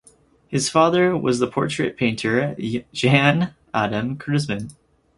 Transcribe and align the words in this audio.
His 0.47 0.67
father 0.67 1.15
was 1.15 1.37
the 1.37 1.45
portrait 1.45 1.95
painter 1.95 2.55
Jan 2.91 3.53
Adam 3.71 4.17
Kruseman. 4.17 4.73